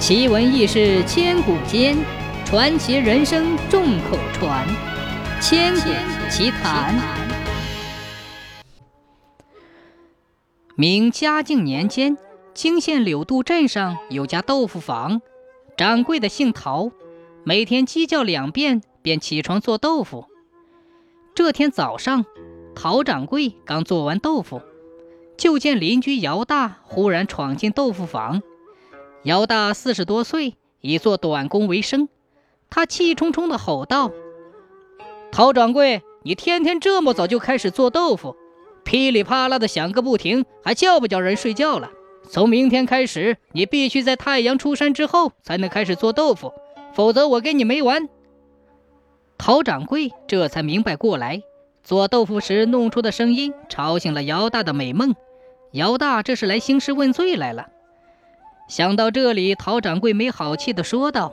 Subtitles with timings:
[0.00, 1.94] 奇闻异事千古间，
[2.46, 4.66] 传奇人生众口传。
[5.42, 5.90] 千古
[6.30, 6.98] 奇谈。
[10.74, 12.16] 明嘉靖年间，
[12.54, 15.20] 泾县柳渡镇上有家豆腐坊，
[15.76, 16.90] 掌柜的姓陶，
[17.44, 20.24] 每天鸡叫两遍便起床做豆腐。
[21.34, 22.24] 这天早上，
[22.74, 24.62] 陶掌柜刚做完豆腐，
[25.36, 28.40] 就见邻居姚大忽然闯进豆腐坊。
[29.24, 32.08] 姚大四十多岁，以做短工为生。
[32.70, 34.10] 他气冲冲地吼道
[35.30, 38.34] ：“陶掌柜，你天天这么早就开始做豆腐，
[38.82, 41.90] 噼里啪啦的响个不停，还叫不叫人睡觉了？
[42.30, 46.54] 从明天开始，你必须在太阳出山之后才能开始做豆腐，
[46.94, 48.08] 否则我跟你没完！”
[49.36, 51.42] 陶掌柜这才明白过来，
[51.82, 55.14] 做豆腐时弄出的声音吵醒了姚大的美梦。
[55.72, 57.68] 姚大这是来兴师问罪来了。
[58.70, 61.32] 想到这里，陶掌柜没好气地说道：“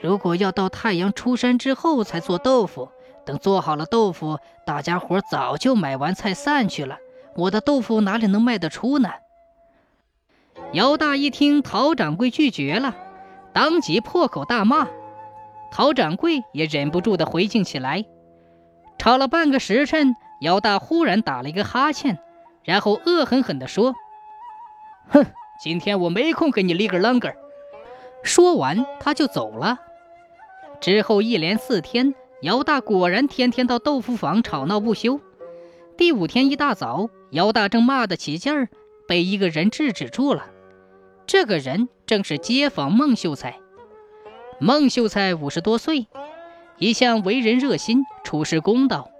[0.00, 2.88] 如果要到太阳出山之后才做豆腐，
[3.26, 6.96] 等做好了豆腐，大家伙早就买完菜散去了，
[7.34, 9.10] 我的豆腐哪里能卖得出呢？”
[10.72, 12.96] 姚大一听陶掌柜拒绝了，
[13.52, 14.88] 当即破口大骂。
[15.70, 18.06] 陶掌柜也忍不住地回敬起来。
[18.96, 22.18] 吵了半个时辰，姚大忽然打了一个哈欠，
[22.64, 23.94] 然后恶狠狠地说
[25.12, 25.26] ：“哼！”
[25.58, 27.34] 今天我没空跟你哩个啷个。
[28.22, 29.78] 说完，他就走了。
[30.80, 35.20] 之后一连四天，姚大果然天天到豆腐坊吵闹不休。
[35.96, 38.68] 第五天一大早，姚大正骂得起劲儿，
[39.08, 40.46] 被一个人制止住了。
[41.26, 43.58] 这个人正是街坊孟秀才。
[44.58, 46.06] 孟秀才五十多岁，
[46.78, 49.10] 一向为人热心，处事公道。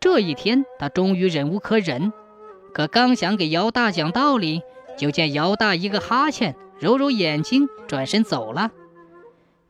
[0.00, 2.12] 这一天，他终于忍无可忍，
[2.72, 4.62] 可刚想给姚大讲道理。
[4.96, 8.70] 就见姚大一个哈欠，揉揉眼睛，转身走了。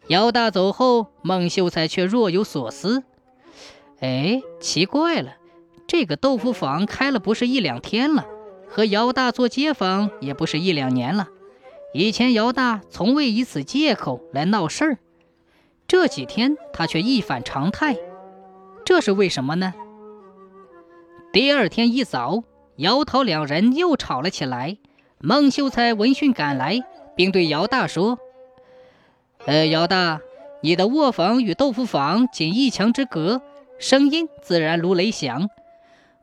[0.08, 3.04] 姚大走后，孟秀才却若有所思。
[4.00, 5.36] 哎，奇怪了，
[5.86, 8.26] 这个豆腐坊开了不是一两天了，
[8.68, 11.28] 和姚大做街坊也不是一两年了。
[11.94, 14.98] 以前姚大从未以此借口来闹事儿，
[15.86, 17.96] 这几天他却一反常态，
[18.84, 19.74] 这是为什么呢？
[21.32, 22.42] 第二天一早，
[22.76, 24.78] 姚桃两人又吵了起来。
[25.24, 26.82] 孟秀才闻讯赶来，
[27.14, 28.18] 并对姚大说
[29.46, 30.20] ：“呃，姚大，
[30.62, 33.40] 你的卧房与豆腐坊仅一墙之隔，
[33.78, 35.48] 声音自然如雷响。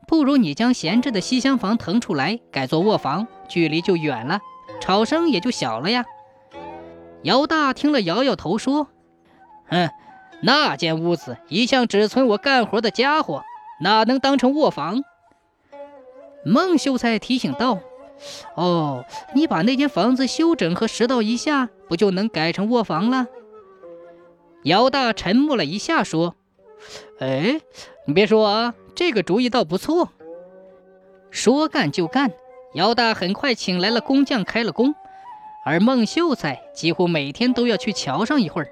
[0.06, 4.40] 不如你将闲置的西厢房腾出来，改做卧房，距离就远了，
[4.82, 6.04] 吵声也就小了呀。”
[7.24, 8.88] 姚大听了，摇摇头说
[9.70, 9.88] ：“哼，
[10.42, 13.44] 那间屋子一向只存我干活的家伙，
[13.80, 15.02] 哪能当成卧房？”
[16.44, 17.78] 孟秀才提醒道。
[18.54, 19.04] 哦，
[19.34, 23.26] 你把那间房子修整和拾到一下，不就能改成卧房了？
[24.64, 26.34] 姚大沉默了一下，说
[27.18, 27.60] ：“哎，
[28.06, 30.10] 你别说啊，这个主意倒不错。”
[31.30, 32.32] 说干就干，
[32.74, 34.94] 姚大很快请来了工匠开了工，
[35.64, 38.70] 而孟秀才几乎每天都要去瞧上一会儿。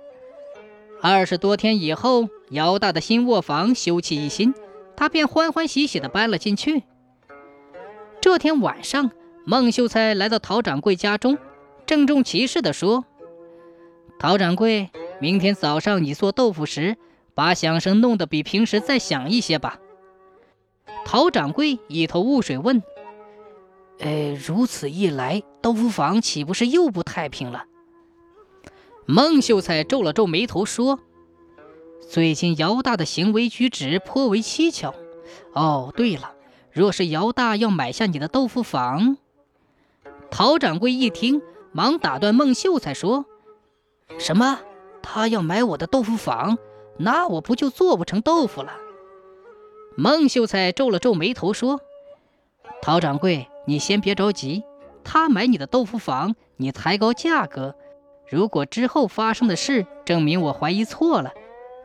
[1.00, 4.52] 二十多天以后，姚大的新卧房修葺一新，
[4.96, 6.82] 他便欢欢喜喜地搬了进去。
[8.20, 9.10] 这天晚上。
[9.50, 11.38] 孟秀才来到陶掌柜家中，
[11.86, 13.06] 郑重其事地说
[14.20, 14.90] ：“陶掌柜，
[15.22, 16.98] 明天早上你做豆腐时，
[17.32, 19.78] 把响声弄得比平时再响一些吧。”
[21.06, 22.82] 陶掌柜一头雾水，问
[24.00, 27.64] ：“呃，如此一来，豆腐坊岂不是又不太平了？”
[29.08, 31.00] 孟秀才皱了皱眉头，说
[32.06, 34.94] ：“最近姚大的行为举止颇为蹊跷。
[35.54, 36.34] 哦，对了，
[36.70, 39.16] 若是姚大要买下你的豆腐坊，”
[40.30, 43.24] 陶掌柜一听，忙打断孟秀才说
[44.18, 44.60] ：“什么？
[45.02, 46.58] 他要买我的豆腐坊？
[46.98, 48.72] 那我不就做不成豆腐了？”
[49.96, 51.80] 孟秀才皱了皱眉头说
[52.82, 54.62] ：“陶掌柜，你先别着急。
[55.02, 57.74] 他买你的豆腐坊，你抬高价格。
[58.28, 61.32] 如果之后发生的事证明我怀疑错了，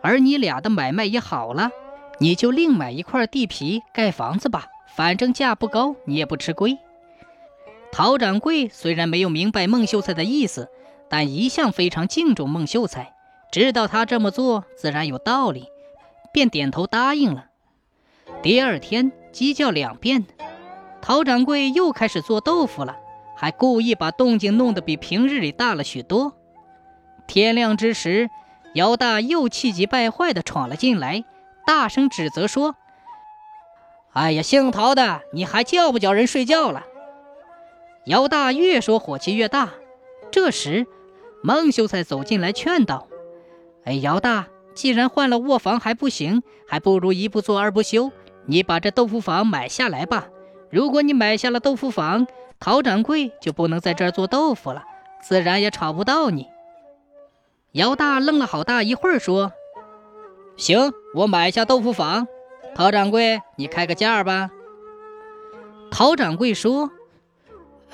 [0.02, 1.72] 而你俩的买卖也好了，
[2.20, 4.68] 你就另买一块地皮盖房子吧。
[4.96, 6.78] 反正价不高，你也不吃亏。”
[7.94, 10.68] 陶掌柜虽然没有明白孟秀才的意思，
[11.12, 13.14] 但一向非常敬重孟秀才，
[13.52, 15.68] 知道他这么做自然有道理，
[16.34, 17.46] 便点头答应了。
[18.42, 20.26] 第二天鸡叫两遍，
[21.04, 22.98] 陶掌柜又开始做豆腐了，
[23.38, 26.34] 还故意把动静弄得比平日里大了许多。
[27.28, 28.28] 天亮之时，
[28.74, 31.24] 姚大又气急败坏地闯了进来，
[31.68, 32.76] 大声指责说
[34.14, 36.86] ：“哎呀，姓陶的，你还叫不叫人睡觉了？”
[38.06, 39.70] 姚大越说火气越大，
[40.30, 40.86] 这时，
[41.42, 43.08] 孟秀才走进来劝道
[43.86, 48.12] ：“哎，姚大，既然换了卧房还不行，还不如一不做二不休，
[48.46, 50.28] 你把这豆腐坊买下来吧。
[50.70, 52.28] 如果你买下了豆腐坊，
[52.60, 54.84] 陶掌柜就不能在这儿做豆腐了，
[55.22, 56.48] 自然也炒不到你。”
[57.72, 59.54] 姚大愣了好大一会儿，说
[60.58, 62.28] ：“行，我买下豆腐坊。
[62.76, 64.52] 陶掌柜，你开个价吧。”
[65.90, 66.92] 陶掌柜说：“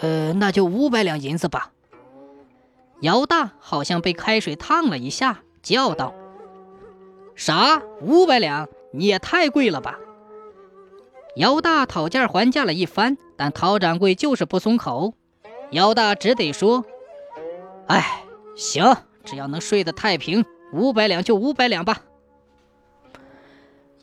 [0.02, 1.72] 呃，那就五百两银子吧。”
[3.02, 6.14] 姚大好像被开水烫了一下，叫道
[7.36, 7.82] ：“啥？
[8.02, 8.68] 五百两？
[8.92, 9.98] 你也太贵了吧！”
[11.38, 15.14] 姚大讨价还价了一番，但陶掌柜就是不松口。
[15.72, 16.84] 姚大只得说
[17.88, 18.24] ：“哎，
[18.56, 20.44] 行，只要能睡得太平，
[20.74, 22.02] 五百两就五百两吧。”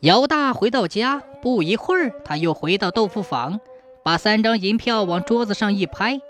[0.01, 3.59] 姚大回到家，不一会儿，他又回到豆腐坊，
[4.07, 6.21] 把三张银票往桌子上一拍。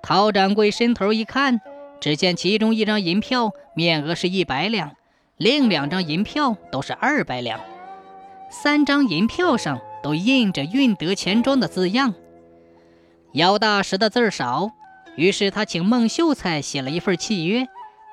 [0.00, 1.60] 陶掌柜伸头一看。
[2.00, 4.92] 只见其中一张银票面额是一百两，
[5.36, 7.60] 另两张银票都是二百两，
[8.48, 12.14] 三张银票上都印着“运德钱庄”的字样。
[13.32, 14.70] 姚大识的字儿少，
[15.16, 17.66] 于是他请孟秀才写了一份契约，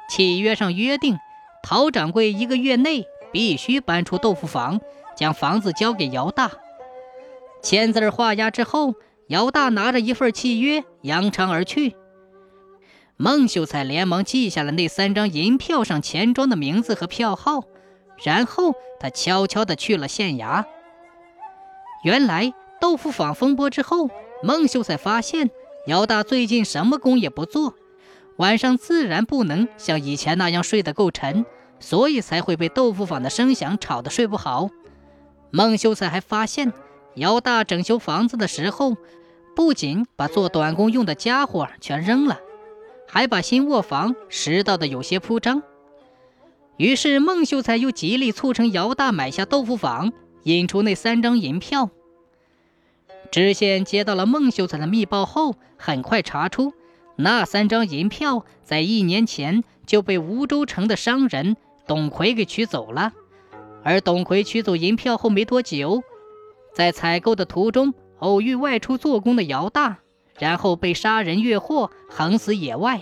[0.10, 1.18] 契约上约定，
[1.64, 4.82] 陶掌柜一个月内必须搬出豆腐房，
[5.16, 6.52] 将房子交给姚大。
[7.68, 8.96] 签字画押之后，
[9.28, 11.98] 姚大拿着一份契约扬长而去。
[13.18, 17.66] 孟秀才连忙记下了那三张银票上钱庄的名字和票号，
[18.24, 20.64] 然后他悄悄地去了县衙。
[22.06, 24.10] 原来豆腐坊风波之后，
[24.42, 25.50] 孟秀才发现
[25.88, 27.74] 姚大最近什么工也不做，
[28.38, 31.46] 晚上自然不能像以前那样睡得够沉，
[31.82, 34.70] 所以才会被豆腐坊的声响吵得睡不好。
[35.52, 36.72] 孟秀才还发现
[37.18, 38.96] 姚大整修房子的时候，
[39.56, 42.40] 不仅把做短工用的家伙全扔了。
[43.08, 45.64] 还把新卧房拾到的有些铺张，
[46.76, 50.12] 于是孟秀才又极力促成姚大买下豆腐坊，
[50.44, 51.90] 引出那三张银票。
[53.32, 56.74] 知县接到了孟秀才的密报后，很快查出
[57.16, 61.56] 那三张银票在一年前就被梧州城的商人
[61.88, 63.14] 董奎给取走了，
[63.84, 66.04] 而董奎取走银票后没多久，
[66.78, 69.98] 在采购的途中偶遇外出做工的姚大。
[70.38, 73.02] 然后被杀人越货，横死野外。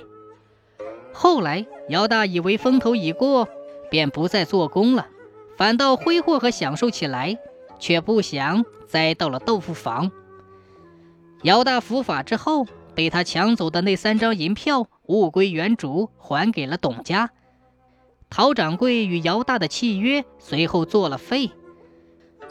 [1.11, 3.49] 后来姚大以为风头已过，
[3.91, 5.07] 便不再做工了，
[5.57, 7.37] 反倒挥霍和享受起来，
[7.77, 10.09] 却不想栽到了豆腐房。
[11.43, 17.31] 姚大伏法之后，被他抢走的那三张银票物归原主，还给了董家。
[18.29, 21.51] 陶掌柜与姚大的契约随后作了废。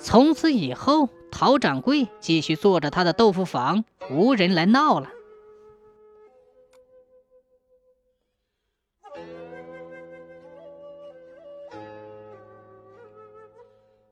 [0.05, 5.09] 从此以后，陶掌柜继续做着他的豆腐坊，无人来闹了。